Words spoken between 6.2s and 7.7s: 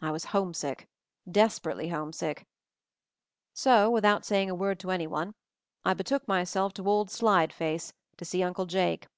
myself to old Slide